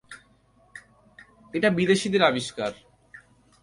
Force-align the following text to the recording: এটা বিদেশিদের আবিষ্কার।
এটা 1.53 1.69
বিদেশিদের 1.69 2.21
আবিষ্কার। 2.21 2.71